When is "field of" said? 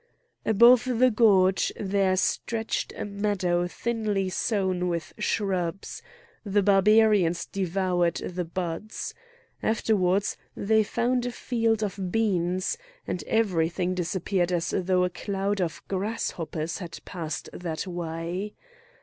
11.31-12.11